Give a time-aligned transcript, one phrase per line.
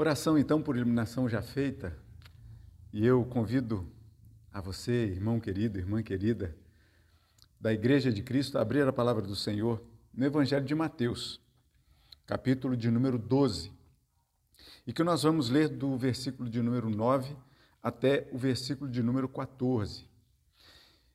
[0.00, 1.94] Oração então por iluminação já feita,
[2.90, 3.86] e eu convido
[4.50, 6.56] a você, irmão querido, irmã querida,
[7.60, 9.84] da Igreja de Cristo, a abrir a palavra do Senhor
[10.14, 11.38] no Evangelho de Mateus,
[12.24, 13.70] capítulo de número 12,
[14.86, 17.36] e que nós vamos ler do versículo de número 9
[17.82, 20.08] até o versículo de número 14.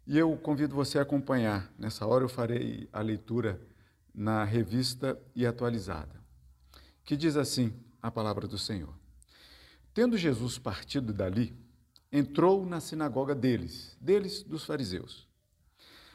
[0.06, 1.74] E eu convido você a acompanhar.
[1.76, 3.60] Nessa hora eu farei a leitura
[4.14, 6.24] na revista e atualizada,
[7.04, 7.74] que diz assim
[8.06, 8.94] a palavra do Senhor.
[9.92, 11.58] Tendo Jesus partido dali,
[12.12, 15.28] entrou na sinagoga deles, deles dos fariseus.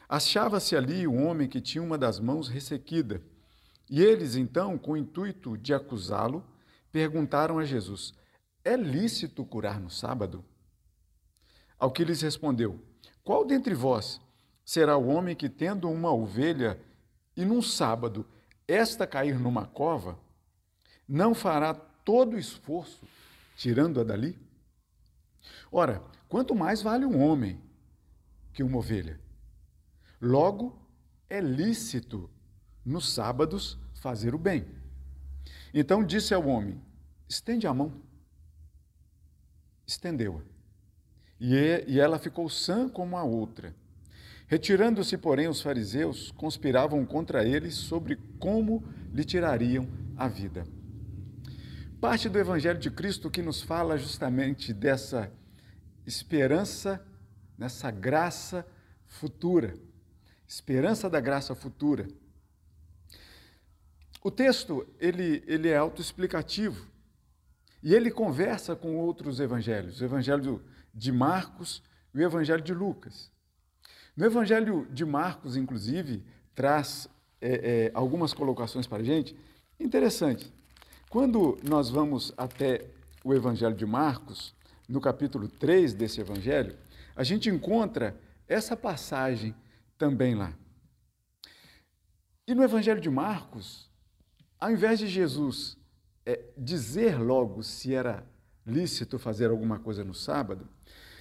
[0.07, 3.21] Achava-se ali um homem que tinha uma das mãos ressequida,
[3.89, 6.45] e eles então, com o intuito de acusá-lo,
[6.93, 8.13] perguntaram a Jesus:
[8.63, 10.45] É lícito curar no sábado?
[11.77, 12.79] Ao que lhes respondeu:
[13.21, 14.21] Qual dentre vós
[14.63, 16.79] será o homem que, tendo uma ovelha
[17.35, 18.25] e num sábado
[18.65, 20.17] esta cair numa cova,
[21.07, 21.73] não fará
[22.11, 23.07] todo o esforço
[23.55, 24.37] tirando-a dali?
[25.71, 27.57] Ora, quanto mais vale um homem
[28.51, 29.17] que uma ovelha?
[30.21, 30.77] Logo,
[31.29, 32.29] é lícito
[32.83, 34.65] nos sábados fazer o bem.
[35.73, 36.81] Então disse ao homem:
[37.29, 37.93] estende a mão.
[39.87, 40.41] Estendeu-a.
[41.39, 43.73] E ela ficou sã como a outra.
[44.47, 50.67] Retirando-se, porém, os fariseus conspiravam contra ele sobre como lhe tirariam a vida.
[52.01, 55.31] Parte do Evangelho de Cristo que nos fala justamente dessa
[56.03, 56.99] esperança,
[57.55, 58.65] nessa graça
[59.05, 59.75] futura,
[60.47, 62.07] esperança da graça futura.
[64.23, 66.87] O texto ele, ele é autoexplicativo
[67.83, 70.59] e ele conversa com outros evangelhos, o Evangelho
[70.91, 71.83] de Marcos
[72.15, 73.31] e o Evangelho de Lucas.
[74.17, 76.25] No Evangelho de Marcos, inclusive,
[76.55, 77.07] traz
[77.39, 79.37] é, é, algumas colocações para a gente
[79.79, 80.51] interessantes.
[81.11, 82.89] Quando nós vamos até
[83.21, 84.55] o Evangelho de Marcos,
[84.87, 86.77] no capítulo 3 desse Evangelho,
[87.13, 88.17] a gente encontra
[88.47, 89.53] essa passagem
[89.97, 90.53] também lá.
[92.47, 93.91] E no Evangelho de Marcos,
[94.57, 95.75] ao invés de Jesus
[96.25, 98.25] é, dizer logo se era
[98.65, 100.65] lícito fazer alguma coisa no sábado,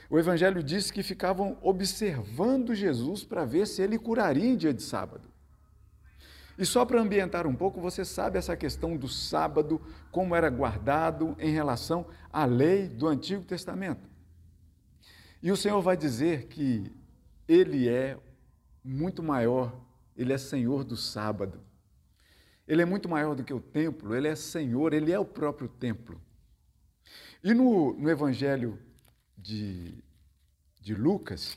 [0.08, 4.84] o Evangelho diz que ficavam observando Jesus para ver se ele curaria em dia de
[4.84, 5.28] sábado.
[6.60, 9.80] E só para ambientar um pouco, você sabe essa questão do sábado,
[10.12, 14.06] como era guardado em relação à lei do Antigo Testamento.
[15.42, 16.92] E o Senhor vai dizer que
[17.48, 18.18] Ele é
[18.84, 19.74] muito maior,
[20.14, 21.62] Ele é Senhor do sábado.
[22.68, 25.66] Ele é muito maior do que o templo, Ele é Senhor, Ele é o próprio
[25.66, 26.20] templo.
[27.42, 28.78] E no, no Evangelho
[29.34, 30.04] de,
[30.78, 31.56] de Lucas,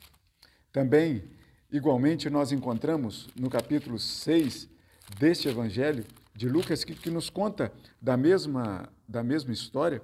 [0.71, 1.29] também,
[1.69, 4.71] igualmente, nós encontramos no capítulo 6
[5.19, 10.01] deste Evangelho de Lucas, que, que nos conta da mesma, da mesma história,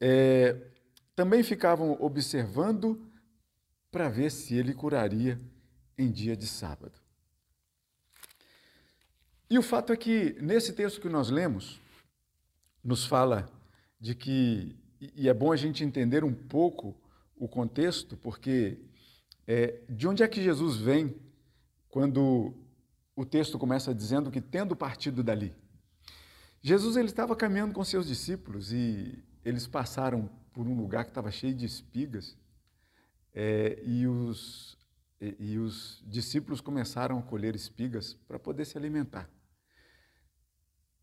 [0.00, 0.56] é,
[1.14, 3.00] também ficavam observando
[3.90, 5.38] para ver se ele curaria
[5.98, 6.98] em dia de sábado.
[9.48, 11.80] E o fato é que, nesse texto que nós lemos,
[12.82, 13.50] nos fala
[14.00, 16.94] de que e é bom a gente entender um pouco
[17.36, 18.78] o contexto, porque
[19.46, 21.16] é, de onde é que Jesus vem
[21.88, 22.54] quando
[23.20, 25.54] o texto começa dizendo que tendo partido dali?
[26.62, 31.30] Jesus ele estava caminhando com seus discípulos e eles passaram por um lugar que estava
[31.30, 32.34] cheio de espigas
[33.34, 34.78] é, e, os,
[35.20, 39.28] e, e os discípulos começaram a colher espigas para poder se alimentar.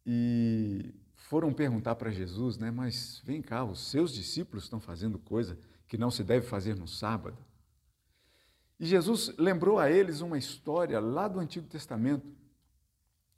[0.03, 2.71] E foram perguntar para Jesus, né?
[2.71, 5.55] Mas vem cá, os seus discípulos estão fazendo coisa
[5.87, 7.37] que não se deve fazer no sábado.
[8.79, 12.27] E Jesus lembrou a eles uma história lá do Antigo Testamento,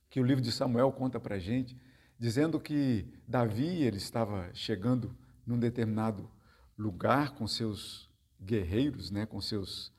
[0.10, 1.78] que o livro de Samuel conta para a gente,
[2.18, 6.30] dizendo que Davi ele estava chegando num determinado
[6.78, 8.10] lugar com seus
[8.42, 9.94] guerreiros, né, com seus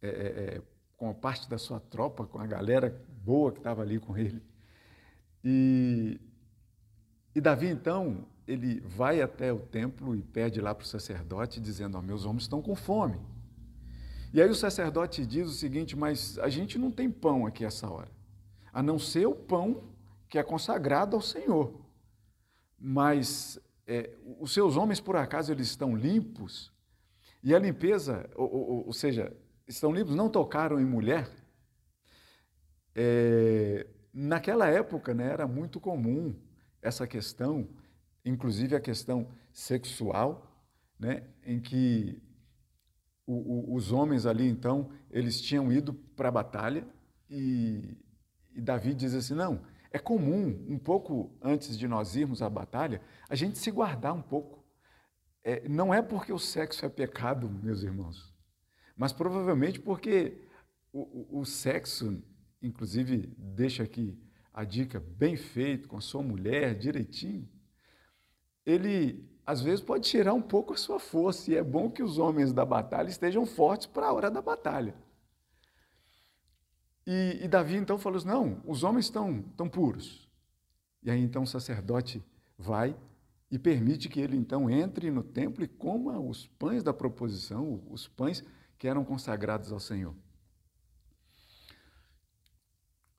[0.00, 0.62] é, é,
[0.96, 4.42] com a parte da sua tropa, com a galera boa que estava ali com ele.
[5.44, 6.20] E
[7.34, 11.96] e Davi, então, ele vai até o templo e pede lá para o sacerdote, dizendo:
[11.96, 13.18] oh, Meus homens estão com fome.
[14.32, 17.90] E aí o sacerdote diz o seguinte: Mas a gente não tem pão aqui essa
[17.90, 18.10] hora,
[18.72, 19.92] a não ser o pão
[20.28, 21.80] que é consagrado ao Senhor.
[22.78, 26.72] Mas é, os seus homens, por acaso, eles estão limpos?
[27.42, 29.36] E a limpeza, ou, ou, ou seja,
[29.66, 31.28] estão limpos, não tocaram em mulher?
[32.94, 36.34] É, naquela época né, era muito comum
[36.80, 37.68] essa questão,
[38.24, 40.64] inclusive a questão sexual,
[40.98, 42.22] né, em que
[43.32, 46.86] o, o, os homens ali, então, eles tinham ido para a batalha
[47.28, 47.96] e,
[48.54, 53.00] e Davi diz assim: não, é comum, um pouco antes de nós irmos à batalha,
[53.28, 54.62] a gente se guardar um pouco.
[55.44, 58.32] É, não é porque o sexo é pecado, meus irmãos,
[58.96, 60.46] mas provavelmente porque
[60.92, 62.22] o, o, sexo,
[62.62, 64.16] inclusive, deixa aqui
[64.52, 67.48] a dica bem feito, com a sua mulher, direitinho,
[68.64, 72.18] ele às vezes pode tirar um pouco a sua força, e é bom que os
[72.18, 74.94] homens da batalha estejam fortes para a hora da batalha.
[77.06, 80.28] E, e, Davi então falou assim: não, os homens estão tão puros.
[81.02, 82.22] E aí então o sacerdote
[82.56, 82.96] vai
[83.50, 88.06] e permite que ele então entre no templo e coma os pães da proposição, os
[88.06, 88.44] pães
[88.78, 90.14] que eram consagrados ao Senhor.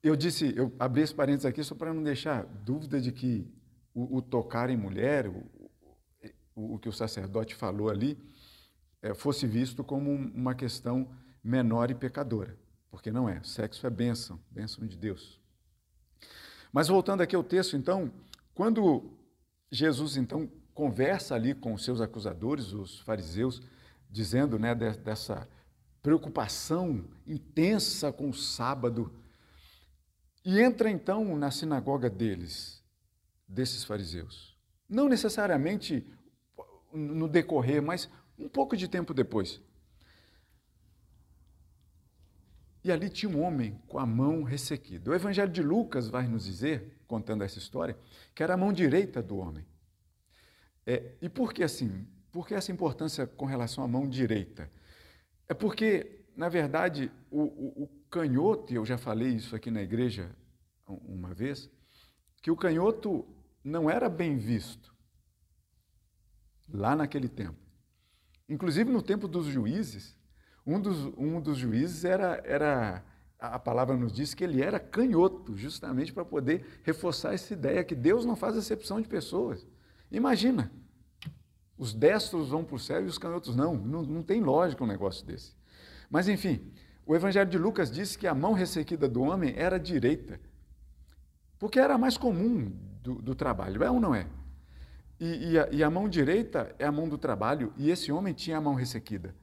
[0.01, 3.47] Eu disse, eu abri esse parênteses aqui só para não deixar dúvida de que
[3.93, 5.45] o, o tocar em mulher, o,
[6.55, 8.17] o, que o sacerdote falou ali,
[9.01, 11.09] é, fosse visto como uma questão
[11.44, 12.57] menor e pecadora,
[12.89, 13.41] porque não é.
[13.44, 15.39] Sexo é bênção, bênção de Deus.
[16.71, 18.11] Mas voltando aqui ao texto, então,
[18.55, 19.11] quando
[19.71, 23.61] Jesus então conversa ali com os seus acusadores, os fariseus,
[24.09, 25.47] dizendo né, dessa
[26.01, 29.13] preocupação intensa com o sábado,
[30.45, 32.83] e entra então na sinagoga deles,
[33.47, 34.57] desses fariseus.
[34.89, 36.06] Não necessariamente
[36.94, 39.62] no decorrer, mas um pouco de tempo depois.
[42.84, 45.10] E ali tinha um homem com a mão ressequida.
[45.10, 47.98] O Evangelho de Lucas vai nos dizer, contando essa história,
[48.36, 49.66] que era a mão direita do homem.
[50.86, 52.06] É, e por que assim?
[52.31, 54.69] Por que essa importância com relação à mão direita?
[55.48, 59.81] É porque, na verdade, o, o, o canhoto, e eu já falei isso aqui na
[59.81, 60.36] igreja
[60.86, 61.69] uma vez,
[62.42, 63.25] que o canhoto
[63.63, 64.93] não era bem visto
[66.73, 67.57] lá naquele tempo.
[68.49, 70.17] Inclusive no tempo dos juízes,
[70.65, 73.03] um dos, um dos juízes era, era,
[73.39, 77.95] a palavra nos diz que ele era canhoto, justamente para poder reforçar essa ideia que
[77.95, 79.65] Deus não faz acepção de pessoas.
[80.11, 80.71] Imagina,
[81.77, 83.75] os destros vão para o céu e os canhotos não.
[83.75, 84.03] não.
[84.03, 85.55] Não tem lógica um negócio desse.
[86.09, 86.71] Mas, enfim,
[87.05, 90.39] o Evangelho de Lucas diz que a mão ressequida do homem era direita,
[91.59, 92.71] porque era mais comum
[93.01, 93.83] do, do trabalho.
[93.83, 94.27] É ou não é?
[95.19, 98.33] E, e, a, e, a, mão direita é a mão do trabalho, e esse homem
[98.33, 99.36] tinha a mão ressequida.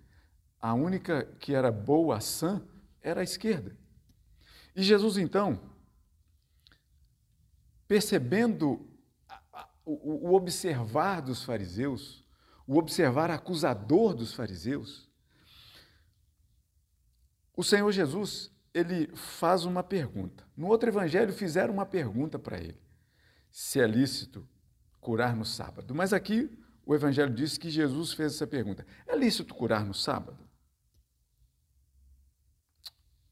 [0.60, 2.62] A única que era boa, sã,
[3.00, 3.76] era a esquerda.
[4.74, 5.60] E Jesus, então,
[7.88, 8.88] percebendo
[9.84, 12.24] o, o observar dos fariseus,
[12.66, 15.10] o observar acusador dos fariseus,
[17.56, 20.46] o Senhor Jesus, ele faz uma pergunta.
[20.56, 22.80] No outro evangelho fizeram uma pergunta para ele:
[23.50, 24.48] se é lícito
[25.00, 25.94] curar no sábado.
[25.94, 26.50] Mas aqui
[26.84, 30.38] o evangelho diz que Jesus fez essa pergunta: é lícito curar no sábado?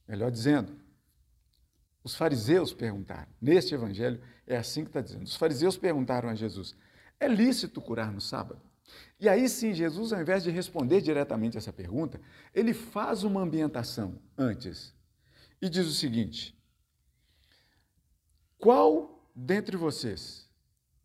[0.06, 0.80] Melhor dizendo,
[2.02, 3.28] os fariseus perguntaram.
[3.40, 5.24] Neste evangelho é assim que está dizendo.
[5.24, 6.74] Os fariseus perguntaram a Jesus:
[7.20, 8.62] é lícito curar no sábado?
[9.20, 12.20] E aí sim, Jesus, ao invés de responder diretamente essa pergunta,
[12.54, 14.94] ele faz uma ambientação antes
[15.60, 16.58] e diz o seguinte:
[18.56, 20.47] Qual dentre vocês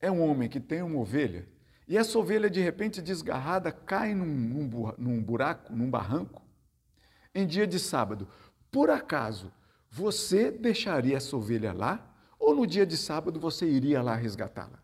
[0.03, 1.47] é um homem que tem uma ovelha
[1.88, 6.41] e essa ovelha de repente desgarrada cai num, num buraco, num barranco,
[7.33, 8.27] em dia de sábado?
[8.69, 9.50] Por acaso
[9.89, 14.83] você deixaria essa ovelha lá ou no dia de sábado você iria lá resgatá-la?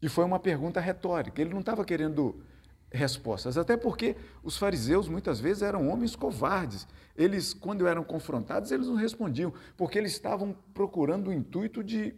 [0.00, 1.40] E foi uma pergunta retórica.
[1.40, 2.44] Ele não estava querendo
[2.92, 6.86] respostas, até porque os fariseus muitas vezes eram homens covardes.
[7.16, 12.14] Eles, quando eram confrontados, eles não respondiam, porque eles estavam procurando o intuito de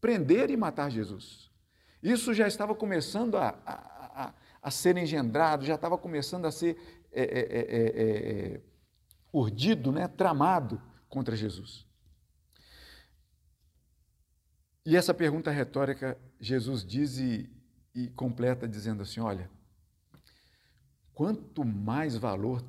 [0.00, 1.50] prender e matar Jesus.
[2.02, 6.76] Isso já estava começando a, a, a, a ser engendrado, já estava começando a ser
[7.16, 8.60] é é, é, é, é,
[9.32, 11.86] urdido, né, tramado contra Jesus.
[14.84, 17.48] E essa pergunta retórica, Jesus diz e,
[17.94, 19.48] e completa dizendo assim: olha,
[21.14, 22.64] quanto mais valor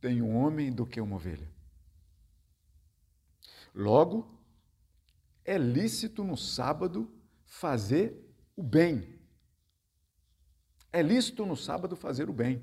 [0.00, 1.48] tem um homem do que uma ovelha?
[3.74, 4.38] Logo,
[5.44, 7.10] é lícito no sábado
[7.44, 8.14] fazer
[8.56, 9.18] o bem.
[10.92, 12.62] É lícito no sábado fazer o bem.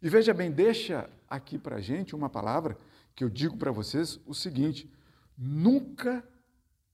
[0.00, 2.78] E veja bem, deixa aqui para gente uma palavra
[3.14, 4.92] que eu digo para vocês o seguinte:
[5.36, 6.26] nunca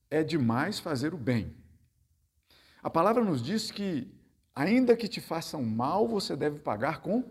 [0.09, 1.55] é demais fazer o bem.
[2.81, 4.11] A palavra nos diz que,
[4.55, 7.23] ainda que te façam mal, você deve pagar com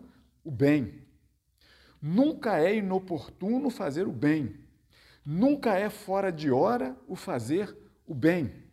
[0.43, 1.05] o bem.
[2.01, 4.59] Nunca é inoportuno fazer o bem.
[5.25, 8.63] Nunca é fora de hora o fazer o bem.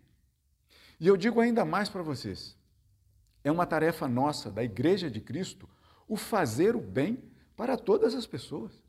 [0.98, 2.56] E eu digo ainda mais para vocês:
[3.44, 5.68] é uma tarefa nossa, da Igreja de Cristo,
[6.08, 7.22] o fazer o bem
[7.54, 8.82] para todas as pessoas.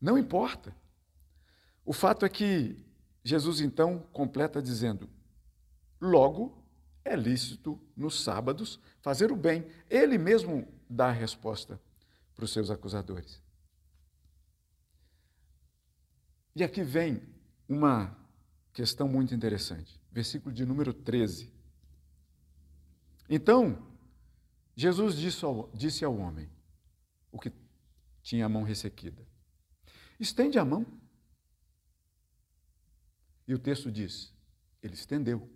[0.00, 0.74] Não importa.
[1.84, 2.84] O fato é que
[3.22, 5.08] Jesus então completa dizendo:
[6.00, 6.61] logo
[7.04, 9.66] é lícito nos sábados fazer o bem.
[9.90, 11.80] Ele mesmo dá a resposta
[12.34, 13.42] para os seus acusadores.
[16.54, 17.22] E aqui vem
[17.68, 18.16] uma
[18.72, 20.00] questão muito interessante.
[20.10, 21.52] Versículo de número 13.
[23.28, 23.90] Então,
[24.76, 26.50] Jesus disse ao, disse ao homem,
[27.30, 27.52] o que
[28.22, 29.26] tinha a mão ressequida:
[30.20, 30.86] Estende a mão.
[33.48, 34.32] E o texto diz:
[34.82, 35.50] Ele estendeu.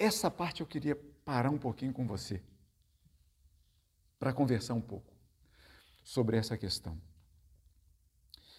[0.00, 2.42] Essa parte eu queria parar um pouquinho com você,
[4.18, 5.14] para conversar um pouco
[6.02, 6.98] sobre essa questão.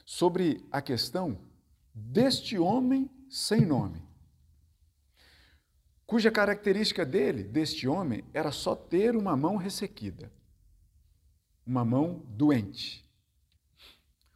[0.05, 1.41] Sobre a questão
[1.95, 4.07] deste homem sem nome,
[6.05, 10.31] cuja característica dele, deste homem, era só ter uma mão ressequida,
[11.65, 13.03] uma mão doente,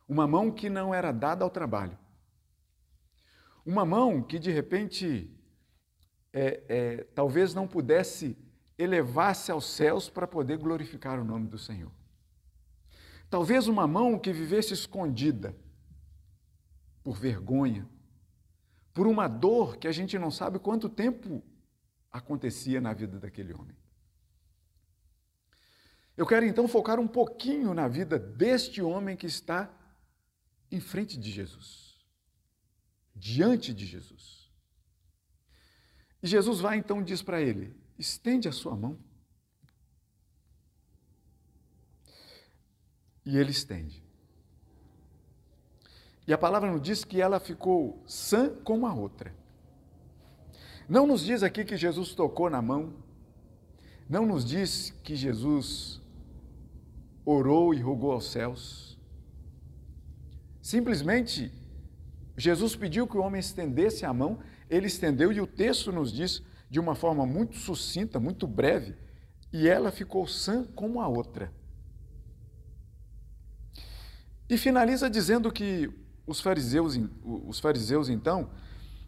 [0.07, 1.99] uma mão que não era dada ao trabalho,
[3.63, 5.34] uma mão que de repente
[6.37, 8.37] é, é, talvez não pudesse
[8.77, 11.91] elevar-se aos céus para poder glorificar o nome do Senhor.
[13.29, 15.55] Talvez uma mão que vivesse escondida
[17.01, 17.87] por vergonha,
[18.93, 21.41] por uma dor que a gente não sabe quanto tempo
[22.11, 23.75] acontecia na vida daquele homem.
[26.17, 29.73] Eu quero então focar um pouquinho na vida deste homem que está
[30.69, 31.97] em frente de Jesus,
[33.15, 34.44] diante de Jesus.
[36.25, 38.97] E Jesus vai então e diz para ele: estende a sua mão.
[43.23, 44.03] E ele estende.
[46.25, 49.35] E a palavra nos diz que ela ficou sã como a outra.
[50.89, 52.95] Não nos diz aqui que Jesus tocou na mão,
[54.09, 56.01] não nos diz que Jesus
[57.23, 58.97] orou e rogou aos céus.
[60.59, 61.51] Simplesmente,
[62.35, 66.41] Jesus pediu que o homem estendesse a mão ele estendeu e o texto nos diz
[66.69, 68.95] de uma forma muito sucinta, muito breve,
[69.51, 71.53] e ela ficou sã como a outra.
[74.49, 75.89] E finaliza dizendo que
[76.27, 78.51] os fariseus, os fariseus então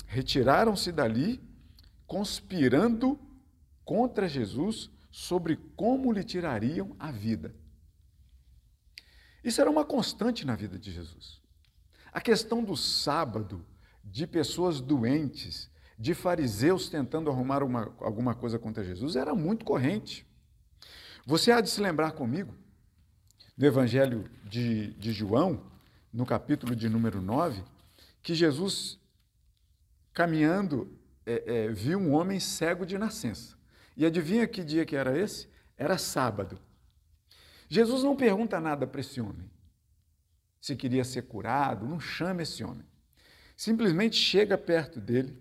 [0.05, 1.41] retiraram-se dali,
[2.05, 3.19] conspirando
[3.83, 7.53] contra Jesus sobre como lhe tirariam a vida.
[9.43, 11.41] Isso era uma constante na vida de Jesus.
[12.11, 13.65] A questão do sábado,
[14.11, 20.25] de pessoas doentes, de fariseus tentando arrumar uma, alguma coisa contra Jesus, era muito corrente.
[21.25, 22.53] Você há de se lembrar comigo,
[23.57, 25.61] no Evangelho de, de João,
[26.13, 27.63] no capítulo de número 9,
[28.21, 28.99] que Jesus,
[30.13, 33.57] caminhando, é, é, viu um homem cego de nascença.
[33.95, 35.49] E adivinha que dia que era esse?
[35.75, 36.59] Era sábado.
[37.67, 39.49] Jesus não pergunta nada para esse homem.
[40.61, 42.86] Se queria ser curado, não chama esse homem
[43.57, 45.35] simplesmente chega perto dele,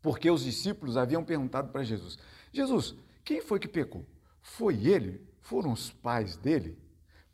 [0.00, 2.18] porque os discípulos haviam perguntado para Jesus:
[2.50, 4.06] Jesus, quem foi que pecou?
[4.40, 5.28] Foi ele?
[5.42, 6.78] Foram os pais dele?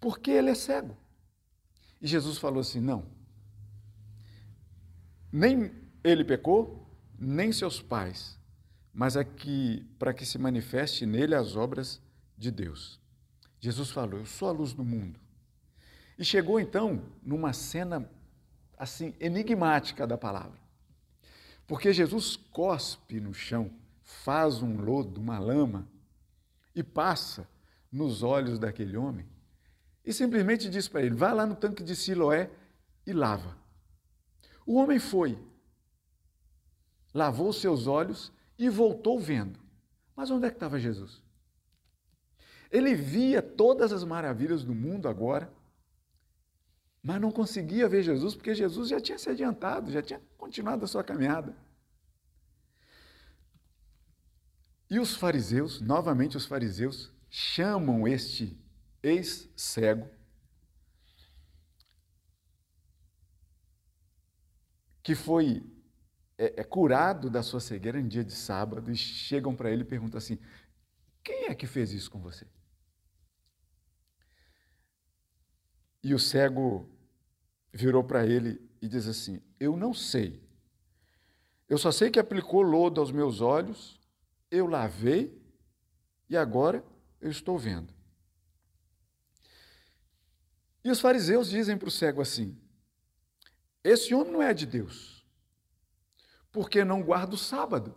[0.00, 0.96] Porque ele é cego.
[2.02, 3.06] E Jesus falou assim: Não,
[5.32, 5.72] nem
[6.02, 8.38] ele pecou, nem seus pais,
[8.92, 12.02] mas aqui é para que se manifeste nele as obras
[12.36, 13.00] de Deus.
[13.60, 15.20] Jesus falou: Eu sou a luz do mundo.
[16.18, 18.10] E chegou então numa cena
[18.76, 20.58] assim enigmática da palavra.
[21.66, 23.70] Porque Jesus cospe no chão,
[24.02, 25.88] faz um lodo, uma lama
[26.74, 27.48] e passa
[27.90, 29.26] nos olhos daquele homem
[30.06, 32.48] e simplesmente diz para ele: vá lá no tanque de Siloé
[33.04, 33.56] e lava.
[34.64, 35.36] O homem foi,
[37.12, 39.58] lavou seus olhos e voltou vendo.
[40.14, 41.22] Mas onde é que estava Jesus?
[42.70, 45.52] Ele via todas as maravilhas do mundo agora,
[47.06, 50.88] mas não conseguia ver Jesus porque Jesus já tinha se adiantado, já tinha continuado a
[50.88, 51.56] sua caminhada.
[54.90, 58.60] E os fariseus, novamente os fariseus, chamam este
[59.04, 60.10] ex-cego,
[65.00, 65.64] que foi
[66.36, 69.86] é, é, curado da sua cegueira em dia de sábado, e chegam para ele e
[69.86, 70.40] perguntam assim:
[71.22, 72.48] quem é que fez isso com você?
[76.02, 76.95] E o cego
[77.76, 80.42] virou para ele e diz assim: Eu não sei.
[81.68, 84.00] Eu só sei que aplicou lodo aos meus olhos,
[84.50, 85.36] eu lavei
[86.28, 86.84] e agora
[87.20, 87.92] eu estou vendo.
[90.84, 92.56] E os fariseus dizem para o cego assim:
[93.84, 95.26] Esse homem não é de Deus,
[96.50, 97.94] porque não guarda o sábado.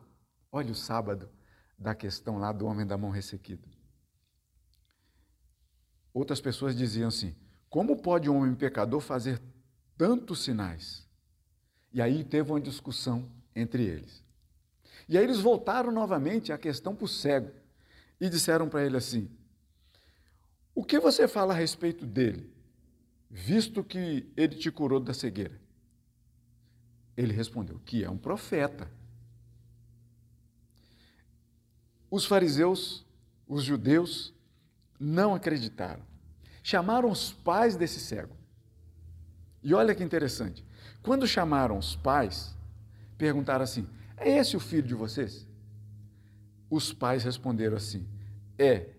[0.51, 1.29] Olha o sábado
[1.77, 3.67] da questão lá do homem da mão ressequida.
[6.11, 7.35] Outras pessoas diziam assim:
[7.69, 9.39] Como pode um homem pecador fazer
[9.99, 11.05] tantos sinais?
[11.91, 14.23] E aí teve uma discussão entre eles.
[15.09, 17.51] E aí eles voltaram novamente a questão para o cego
[18.21, 19.29] e disseram para ele assim:
[20.73, 22.49] O que você fala a respeito dele,
[23.29, 25.59] visto que ele te curou da cegueira?
[27.17, 28.89] Ele respondeu: Que é um profeta.
[32.09, 33.05] Os fariseus,
[33.45, 34.33] os judeus,
[34.97, 36.03] não acreditaram.
[36.63, 38.38] Chamaram os pais desse cego.
[39.61, 40.65] E olha que interessante.
[41.01, 42.55] Quando chamaram os pais,
[43.17, 43.87] perguntaram assim:
[44.17, 45.47] É esse o filho de vocês?
[46.69, 48.07] Os pais responderam assim:
[48.57, 48.89] É,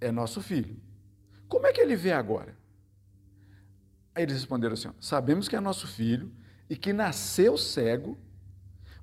[0.00, 0.76] é nosso filho.
[1.48, 2.56] Como é que ele vê agora?
[4.14, 6.32] Aí eles responderam assim: Sabemos que é nosso filho
[6.68, 8.18] e que nasceu cego,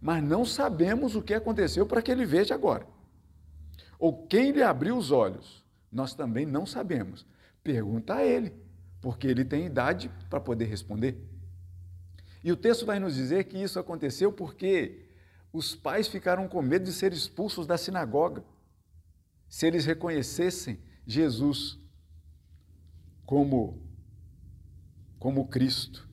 [0.02, 2.86] mas não sabemos o que aconteceu para que ele veja agora.
[3.98, 7.26] Ou quem lhe abriu os olhos, nós também não sabemos.
[7.64, 8.54] Pergunta a ele,
[9.04, 11.22] porque ele tem idade para poder responder.
[12.42, 15.10] E o texto vai nos dizer que isso aconteceu porque
[15.52, 18.42] os pais ficaram com medo de ser expulsos da sinagoga
[19.50, 21.78] se eles reconhecessem Jesus
[23.26, 23.84] como
[25.20, 26.08] como Cristo.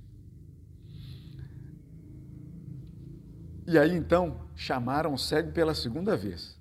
[3.69, 6.59] E aí então chamaram o cego pela segunda vez.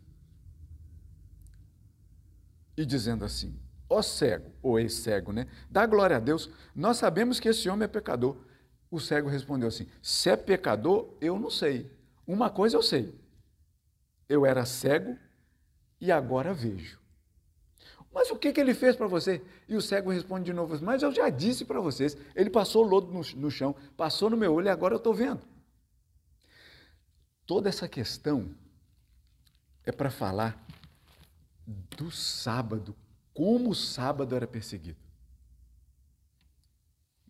[2.78, 3.60] E dizendo assim:
[3.90, 5.48] Ó cego, ou ex-cego, né?
[5.70, 8.38] Dá glória a Deus, nós sabemos que esse homem é pecador.
[8.92, 11.92] O cego respondeu assim: Se é pecador, eu não sei.
[12.28, 13.20] Uma coisa eu sei.
[14.28, 15.18] Eu era cego
[16.00, 17.00] e agora vejo.
[18.14, 19.44] Mas o que, que ele fez para você?
[19.68, 22.16] E o cego responde de novo: Mas eu já disse para vocês.
[22.36, 25.42] Ele passou lodo no, no chão, passou no meu olho e agora eu estou vendo.
[27.46, 28.56] Toda essa questão
[29.84, 30.64] é para falar
[31.66, 32.96] do sábado,
[33.34, 35.00] como o sábado era perseguido.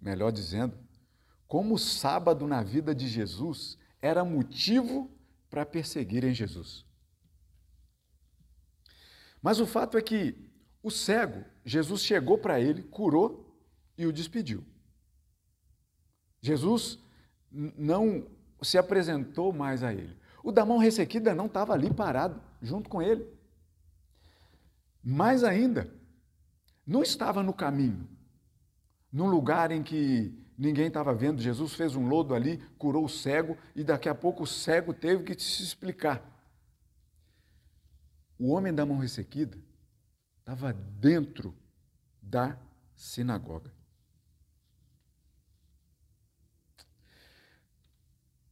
[0.01, 0.77] Melhor dizendo,
[1.47, 5.11] como o sábado na vida de Jesus era motivo
[5.49, 6.85] para perseguirem Jesus.
[9.41, 10.49] Mas o fato é que
[10.81, 13.57] o cego, Jesus chegou para ele, curou
[13.97, 14.63] e o despediu.
[16.41, 16.99] Jesus
[17.51, 18.27] não
[18.61, 20.17] se apresentou mais a ele.
[20.43, 23.25] O da mão ressequida não estava ali parado, junto com ele.
[25.03, 25.93] Mais ainda,
[26.85, 28.09] não estava no caminho,
[29.11, 31.41] num lugar em que ninguém estava vendo.
[31.41, 35.23] Jesus fez um lodo ali, curou o cego e daqui a pouco o cego teve
[35.23, 36.21] que se explicar.
[38.37, 39.57] O homem da mão ressequida
[40.39, 41.55] estava dentro
[42.21, 42.57] da
[42.95, 43.73] sinagoga.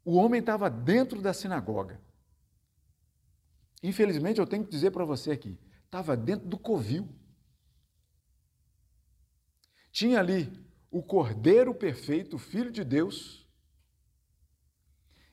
[0.03, 1.99] O homem estava dentro da sinagoga.
[3.83, 5.59] Infelizmente, eu tenho que dizer para você aqui,
[5.97, 7.09] estava dentro do covil.
[9.91, 10.51] Tinha ali
[10.91, 13.47] o Cordeiro perfeito, o Filho de Deus,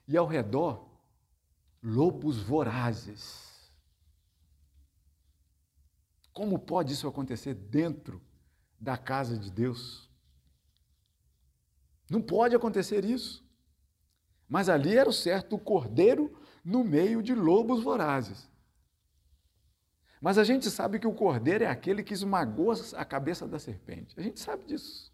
[0.09, 0.89] e ao redor,
[1.83, 3.73] lobos vorazes.
[6.33, 8.21] Como pode isso acontecer dentro
[8.81, 10.11] da casa de Deus?
[12.11, 13.45] Não pode acontecer isso.
[14.49, 18.49] Mas ali era o certo, o cordeiro no meio de lobos vorazes.
[20.21, 24.15] Mas a gente sabe que o cordeiro é aquele que esmagou a cabeça da serpente.
[24.19, 25.13] A gente sabe disso.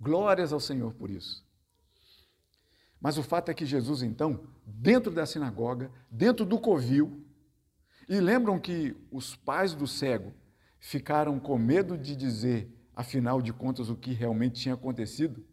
[0.00, 1.44] Glórias ao Senhor por isso.
[3.00, 7.26] Mas o fato é que Jesus, então, dentro da sinagoga, dentro do covil,
[8.08, 10.32] e lembram que os pais do cego
[10.78, 15.44] ficaram com medo de dizer, afinal de contas, o que realmente tinha acontecido?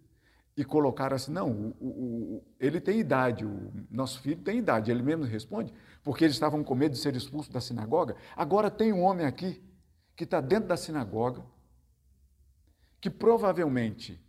[0.60, 4.91] E colocaram assim: não, o, o, ele tem idade, o nosso filho tem idade.
[4.91, 8.17] Ele mesmo responde, porque eles estavam com medo de ser expulsos da sinagoga.
[8.36, 9.63] Agora tem um homem aqui
[10.17, 11.45] que está dentro da sinagoga,
[13.00, 14.22] que provavelmente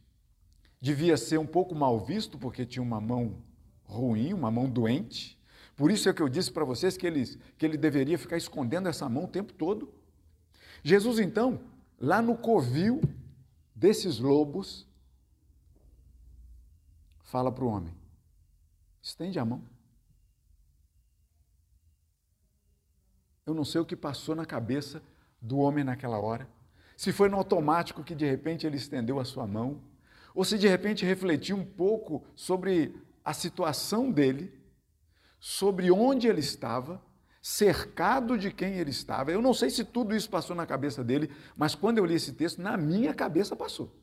[0.80, 3.42] devia ser um pouco mal visto, porque tinha uma mão
[3.82, 5.36] ruim, uma mão doente.
[5.74, 7.24] Por isso é que eu disse para vocês que ele,
[7.58, 9.92] que ele deveria ficar escondendo essa mão o tempo todo.
[10.84, 11.58] Jesus, então,
[11.98, 13.00] lá no covil
[13.74, 14.86] desses lobos,
[17.30, 17.94] fala para o homem:
[19.00, 19.62] estende a mão.
[23.46, 25.02] Eu não sei o que passou na cabeça
[25.40, 26.48] do homem naquela hora.
[26.96, 29.82] Se foi no automático que de repente ele estendeu a sua mão,
[30.34, 34.52] ou se de repente refletiu um pouco sobre a situação dele,
[35.38, 37.02] sobre onde ele estava,
[37.40, 39.32] cercado de quem ele estava.
[39.32, 42.34] Eu não sei se tudo isso passou na cabeça dele, mas quando eu li esse
[42.34, 43.98] texto, na minha cabeça passou.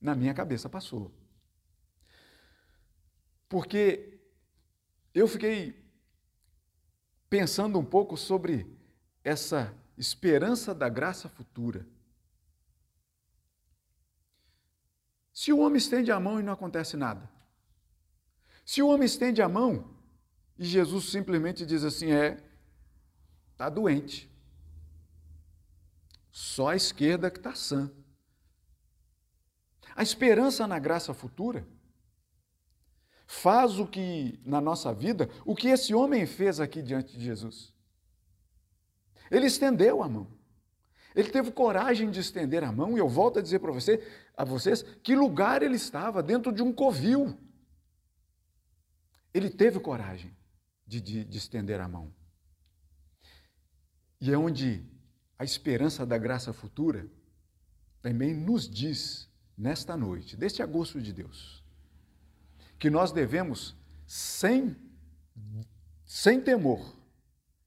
[0.00, 1.10] Na minha cabeça passou.
[3.48, 4.20] Porque
[5.14, 5.82] eu fiquei
[7.30, 8.66] pensando um pouco sobre
[9.24, 11.86] essa esperança da graça futura.
[15.32, 17.30] Se o homem estende a mão e não acontece nada.
[18.64, 19.96] Se o homem estende a mão
[20.58, 22.42] e Jesus simplesmente diz assim: é,
[23.52, 24.30] está doente.
[26.30, 27.90] Só a esquerda que está sã.
[29.94, 31.66] A esperança na graça futura
[33.30, 37.74] faz o que na nossa vida, o que esse homem fez aqui diante de Jesus.
[39.30, 40.32] Ele estendeu a mão.
[41.14, 44.02] Ele teve coragem de estender a mão, e eu volto a dizer para você,
[44.34, 47.38] a vocês que lugar ele estava, dentro de um covil.
[49.34, 50.34] Ele teve coragem
[50.86, 52.10] de, de, de estender a mão.
[54.22, 54.86] E é onde
[55.38, 57.06] a esperança da graça futura
[58.00, 61.62] também nos diz, nesta noite, deste agosto de Deus,
[62.78, 64.76] que nós devemos, sem,
[66.04, 66.96] sem temor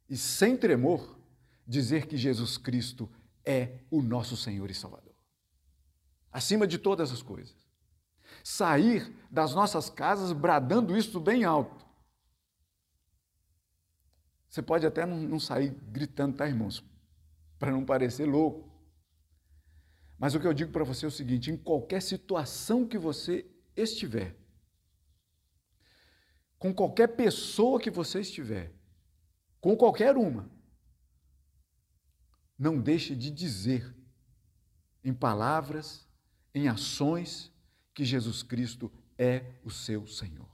[0.10, 1.20] e sem tremor,
[1.68, 3.10] dizer que Jesus Cristo
[3.46, 5.16] é o nosso Senhor e Salvador.
[6.32, 7.56] Acima de todas as coisas.
[8.44, 11.86] Sair das nossas casas bradando isso bem alto.
[14.50, 16.84] Você pode até não sair gritando, tá, irmãos?
[17.58, 18.70] Para não parecer louco.
[20.18, 23.50] Mas o que eu digo para você é o seguinte: em qualquer situação que você
[23.76, 24.36] estiver,
[26.62, 28.72] com qualquer pessoa que você estiver,
[29.60, 30.48] com qualquer uma,
[32.56, 33.96] não deixe de dizer
[35.04, 36.08] em palavras,
[36.54, 37.52] em ações,
[37.96, 40.48] que Jesus Cristo é o seu Senhor.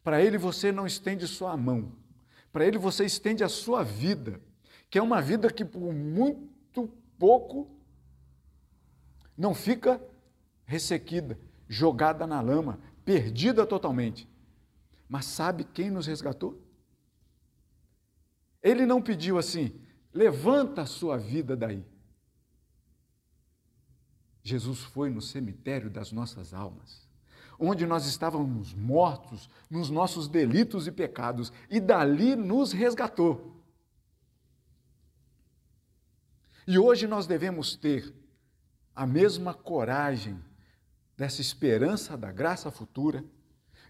[0.00, 1.96] Para Ele você não estende só a mão,
[2.52, 4.40] para Ele você estende a sua vida,
[4.88, 6.86] que é uma vida que por muito
[7.18, 7.68] pouco
[9.36, 10.00] não fica
[10.64, 11.36] ressequida,
[11.68, 14.37] jogada na lama, perdida totalmente.
[15.08, 16.62] Mas sabe quem nos resgatou?
[18.62, 19.72] Ele não pediu assim,
[20.12, 21.84] Levanta a sua vida daí.
[24.42, 27.06] Jesus foi no cemitério das nossas almas,
[27.58, 33.62] onde nós estávamos mortos nos nossos delitos e pecados, e dali nos resgatou.
[36.66, 38.14] E hoje nós devemos ter
[38.94, 40.42] a mesma coragem
[41.16, 43.24] dessa esperança da graça futura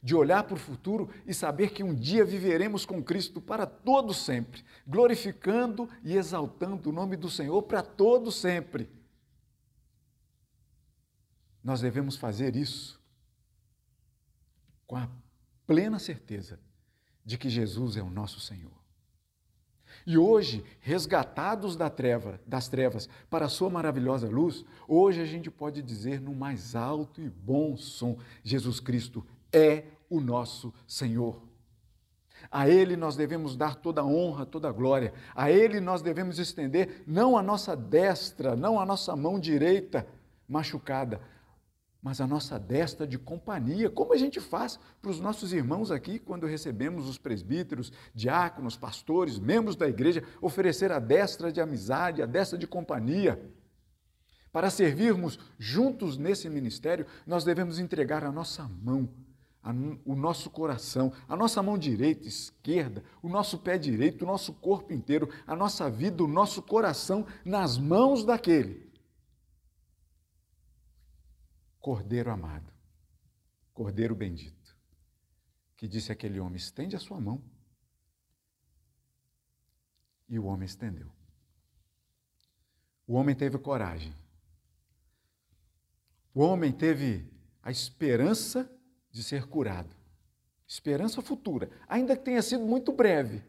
[0.03, 4.15] de olhar para o futuro e saber que um dia viveremos com Cristo para todo
[4.15, 8.91] sempre, glorificando e exaltando o nome do Senhor para todo sempre.
[11.63, 12.99] Nós devemos fazer isso
[14.87, 15.09] com a
[15.67, 16.59] plena certeza
[17.25, 18.79] de que Jesus é o nosso Senhor.
[20.07, 25.51] E hoje, resgatados da treva, das trevas para a sua maravilhosa luz, hoje a gente
[25.51, 31.49] pode dizer no mais alto e bom som: Jesus Cristo é o nosso Senhor.
[32.51, 35.13] A Ele nós devemos dar toda a honra, toda a glória.
[35.35, 40.07] A Ele nós devemos estender não a nossa destra, não a nossa mão direita
[40.49, 41.21] machucada,
[42.01, 46.19] mas a nossa destra de companhia, como a gente faz para os nossos irmãos aqui
[46.19, 52.27] quando recebemos os presbíteros, diáconos, pastores, membros da igreja, oferecer a destra de amizade, a
[52.27, 53.53] destra de companhia.
[54.51, 59.09] Para servirmos juntos nesse ministério, nós devemos entregar a nossa mão
[59.69, 64.55] a, o nosso coração, a nossa mão direita, esquerda, o nosso pé direito, o nosso
[64.55, 68.91] corpo inteiro, a nossa vida, o nosso coração nas mãos daquele.
[71.79, 72.73] Cordeiro amado,
[73.75, 74.75] Cordeiro bendito,
[75.77, 77.45] que disse aquele homem: estende a sua mão.
[80.31, 81.11] E o homem estendeu.
[83.07, 84.15] O homem teve coragem.
[86.35, 87.31] O homem teve
[87.63, 88.78] a esperança
[89.11, 89.95] de ser curado.
[90.67, 93.43] Esperança futura, ainda que tenha sido muito breve.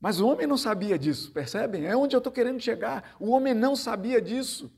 [0.00, 1.84] Mas o homem não sabia disso, percebem?
[1.84, 3.16] É onde eu estou querendo chegar.
[3.20, 4.72] O homem não sabia disso.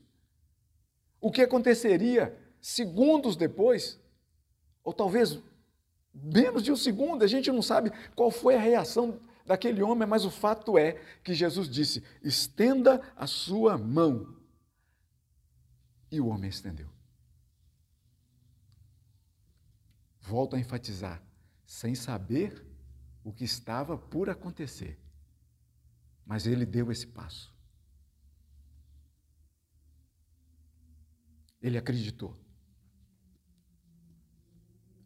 [1.21, 3.99] O que aconteceria segundos depois,
[4.83, 5.39] ou talvez
[6.13, 10.25] menos de um segundo, a gente não sabe qual foi a reação daquele homem, mas
[10.25, 14.35] o fato é que Jesus disse: estenda a sua mão.
[16.11, 16.89] E o homem estendeu.
[20.23, 21.21] Volto a enfatizar,
[21.65, 22.65] sem saber
[23.23, 24.97] o que estava por acontecer.
[26.25, 27.53] Mas ele deu esse passo.
[31.61, 32.35] Ele acreditou.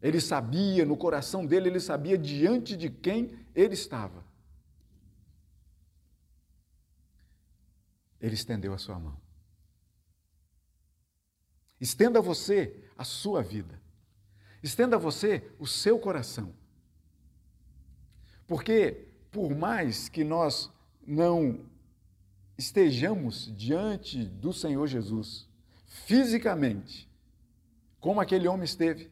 [0.00, 4.24] Ele sabia, no coração dele, ele sabia diante de quem ele estava.
[8.20, 9.20] Ele estendeu a sua mão.
[11.80, 13.80] Estenda você a sua vida.
[14.62, 16.52] Estenda a você o seu coração.
[18.46, 20.70] Porque, por mais que nós
[21.06, 21.60] não
[22.56, 25.48] estejamos diante do Senhor Jesus,
[25.86, 27.08] fisicamente,
[28.00, 29.10] como aquele homem esteve,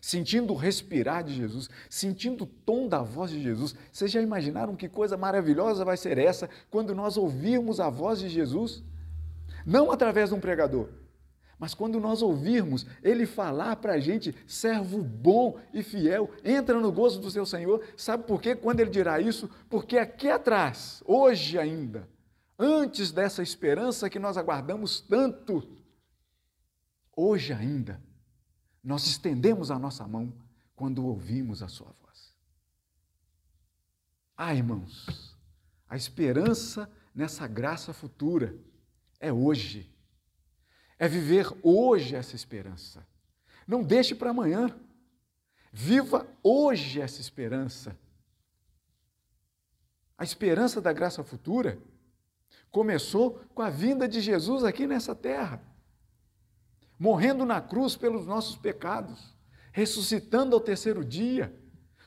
[0.00, 3.74] sentindo o respirar de Jesus, sentindo o tom da voz de Jesus.
[3.92, 8.28] Vocês já imaginaram que coisa maravilhosa vai ser essa quando nós ouvirmos a voz de
[8.28, 8.82] Jesus?
[9.64, 10.88] Não através de um pregador,
[11.62, 16.90] mas quando nós ouvirmos ele falar para a gente, servo bom e fiel, entra no
[16.90, 17.86] gozo do seu Senhor.
[17.96, 18.56] Sabe por quê?
[18.56, 19.48] Quando ele dirá isso?
[19.70, 22.08] Porque aqui atrás, hoje ainda,
[22.58, 25.62] antes dessa esperança que nós aguardamos tanto,
[27.16, 28.02] hoje ainda,
[28.82, 30.34] nós estendemos a nossa mão
[30.74, 32.34] quando ouvimos a Sua voz.
[34.36, 35.38] Ah, irmãos,
[35.88, 38.52] a esperança nessa graça futura
[39.20, 39.91] é hoje.
[41.02, 43.04] É viver hoje essa esperança.
[43.66, 44.70] Não deixe para amanhã.
[45.72, 47.98] Viva hoje essa esperança.
[50.16, 51.78] A esperança da graça futura
[52.70, 55.60] começou com a vinda de Jesus aqui nessa terra
[57.02, 59.36] morrendo na cruz pelos nossos pecados,
[59.72, 61.52] ressuscitando ao terceiro dia,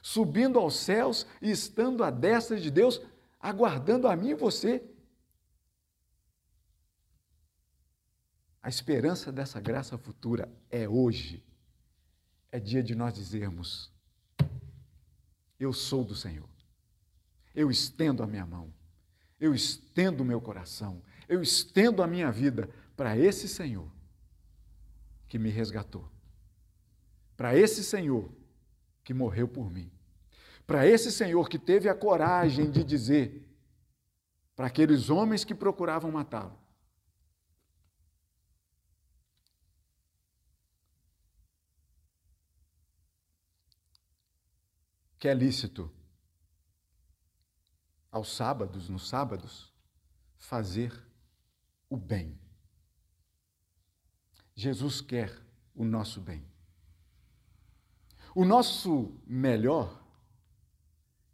[0.02, 3.02] subindo aos céus e estando à destra de Deus,
[3.38, 4.82] aguardando a mim e você.
[8.66, 11.46] A esperança dessa graça futura é hoje.
[12.52, 13.94] É dia de nós dizermos:
[15.60, 16.50] Eu sou do Senhor.
[17.54, 18.74] Eu estendo a minha mão.
[19.40, 21.04] Eu estendo o meu coração.
[21.30, 23.88] Eu estendo a minha vida para esse Senhor
[25.28, 26.10] que me resgatou.
[27.38, 28.32] Para esse Senhor
[29.04, 29.92] que morreu por mim.
[30.66, 33.48] Para esse Senhor que teve a coragem de dizer
[34.56, 36.65] para aqueles homens que procuravam matá-lo:
[45.18, 45.92] que é lícito
[48.12, 49.74] aos sábados, nos sábados,
[50.38, 51.06] fazer
[51.90, 52.40] o bem.
[54.56, 55.38] Jesus quer
[55.74, 56.46] o nosso bem.
[58.34, 60.02] O nosso melhor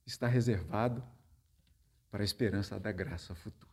[0.05, 1.03] está reservado
[2.09, 3.71] para a esperança da graça futura.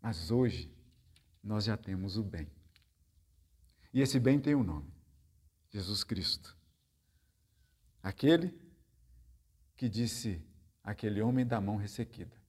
[0.00, 0.72] Mas hoje
[1.42, 2.50] nós já temos o bem.
[3.92, 4.92] E esse bem tem um nome:
[5.70, 6.56] Jesus Cristo.
[8.06, 8.56] Aquele
[9.74, 10.40] que disse
[10.80, 12.40] àquele homem da mão ressequida: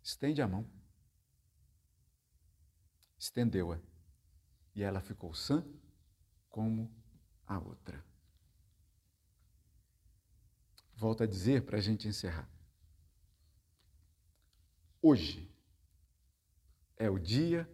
[0.00, 0.64] estende a mão
[3.18, 3.80] estendeu-a
[4.72, 5.66] e ela ficou sã
[6.48, 6.88] como
[7.44, 8.04] a outra.
[10.94, 12.48] Volto a dizer para a gente encerrar.
[15.02, 15.52] Hoje
[16.96, 17.68] é o dia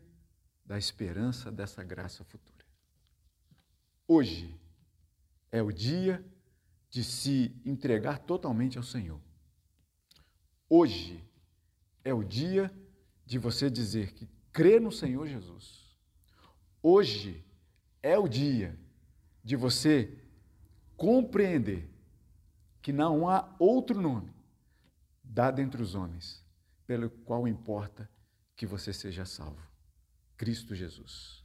[0.65, 2.65] da esperança dessa graça futura.
[4.09, 4.64] Hoje
[5.55, 6.21] é o dia
[6.91, 9.21] de se entregar totalmente ao Senhor.
[10.69, 11.23] Hoje
[12.03, 12.77] é o dia
[13.25, 15.97] de você dizer que crê no Senhor Jesus.
[16.83, 17.47] Hoje
[18.03, 18.77] é o dia
[19.45, 20.19] de você
[20.97, 21.89] compreender
[22.83, 24.35] que não há outro nome
[25.23, 26.45] dado entre os homens
[26.85, 28.11] pelo qual importa
[28.57, 29.63] que você seja salvo.
[30.37, 31.45] Cristo Jesus.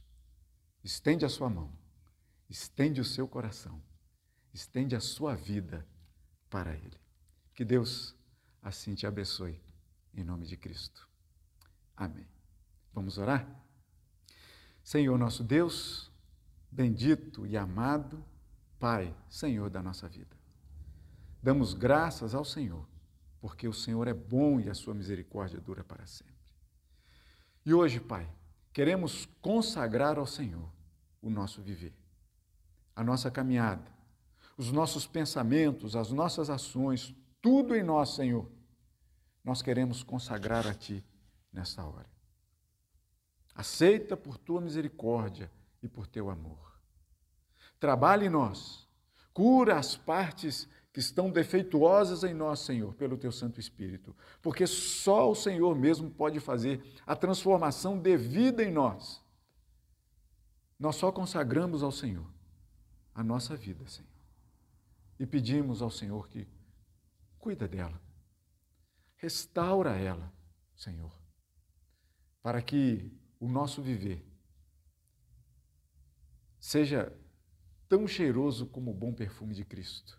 [0.82, 1.70] Estende a sua mão,
[2.48, 3.80] estende o seu coração,
[4.52, 5.86] estende a sua vida
[6.48, 6.98] para Ele.
[7.54, 8.14] Que Deus
[8.62, 9.60] assim te abençoe,
[10.14, 11.08] em nome de Cristo.
[11.96, 12.26] Amém.
[12.92, 13.46] Vamos orar?
[14.82, 16.10] Senhor nosso Deus,
[16.70, 18.24] bendito e amado
[18.80, 20.34] Pai, Senhor da nossa vida.
[21.42, 22.88] Damos graças ao Senhor,
[23.38, 26.34] porque o Senhor é bom e a sua misericórdia dura para sempre.
[27.64, 28.26] E hoje, Pai,
[28.72, 30.66] queremos consagrar ao Senhor
[31.20, 31.94] o nosso viver,
[32.96, 33.84] a nossa caminhada,
[34.60, 38.46] os nossos pensamentos, as nossas ações, tudo em nós, Senhor.
[39.42, 41.02] Nós queremos consagrar a Ti
[41.50, 42.04] nesta hora.
[43.54, 45.50] Aceita por tua misericórdia
[45.82, 46.78] e por teu amor.
[47.78, 48.86] Trabalhe em nós,
[49.32, 55.30] cura as partes que estão defeituosas em nós, Senhor, pelo teu Santo Espírito, porque só
[55.30, 59.24] o Senhor mesmo pode fazer a transformação devida em nós.
[60.78, 62.26] Nós só consagramos ao Senhor
[63.14, 64.09] a nossa vida, Senhor,
[65.20, 66.48] e pedimos ao Senhor que
[67.38, 68.00] cuida dela,
[69.16, 70.32] restaura ela,
[70.74, 71.12] Senhor,
[72.42, 74.26] para que o nosso viver
[76.58, 77.14] seja
[77.86, 80.18] tão cheiroso como o bom perfume de Cristo.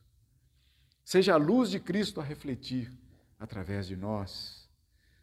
[1.04, 2.96] Seja a luz de Cristo a refletir
[3.40, 4.70] através de nós.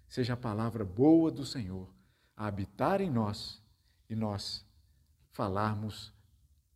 [0.08, 1.88] Seja a palavra boa do Senhor
[2.36, 3.62] a habitar em nós
[4.10, 4.66] e nós
[5.30, 6.12] falarmos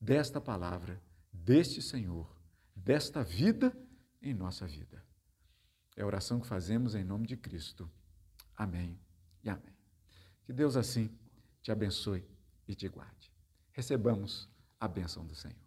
[0.01, 2.32] desta palavra, deste Senhor,
[2.85, 3.73] desta vida
[4.21, 5.05] em nossa vida.
[5.97, 7.91] É a oração que fazemos em nome de Cristo.
[8.57, 8.99] Amém
[9.43, 9.77] e amém.
[10.45, 11.11] Que Deus assim
[11.61, 12.27] te abençoe
[12.67, 13.33] e te guarde.
[13.73, 14.49] Recebamos
[14.81, 15.62] a bênção do Senhor.